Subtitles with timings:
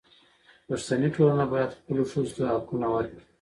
[0.67, 3.23] پښتني ټولنه باید خپلو ښځو ته حقونه ورکړي.